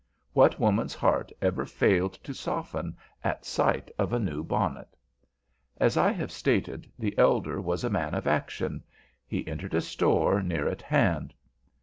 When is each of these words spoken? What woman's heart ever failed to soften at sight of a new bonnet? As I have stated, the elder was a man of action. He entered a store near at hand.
What 0.33 0.59
woman's 0.59 0.95
heart 0.95 1.31
ever 1.43 1.63
failed 1.63 2.13
to 2.23 2.33
soften 2.33 2.97
at 3.23 3.45
sight 3.45 3.91
of 3.99 4.11
a 4.11 4.19
new 4.19 4.43
bonnet? 4.43 4.97
As 5.77 5.95
I 5.95 6.11
have 6.11 6.31
stated, 6.31 6.91
the 6.97 7.15
elder 7.19 7.61
was 7.61 7.83
a 7.83 7.89
man 7.91 8.15
of 8.15 8.25
action. 8.25 8.81
He 9.27 9.47
entered 9.47 9.75
a 9.75 9.81
store 9.81 10.41
near 10.41 10.67
at 10.67 10.81
hand. 10.81 11.35